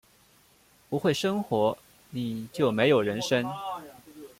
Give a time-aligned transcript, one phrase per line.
[0.89, 1.77] 不会生活，
[2.09, 3.45] 你就没有人生